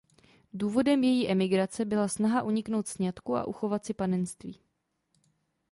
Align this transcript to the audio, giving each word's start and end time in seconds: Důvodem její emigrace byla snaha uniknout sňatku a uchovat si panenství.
Důvodem 0.53 1.03
její 1.03 1.29
emigrace 1.29 1.85
byla 1.85 2.07
snaha 2.07 2.43
uniknout 2.43 2.87
sňatku 2.87 3.35
a 3.35 3.47
uchovat 3.47 3.85
si 3.85 3.93
panenství. 3.93 4.59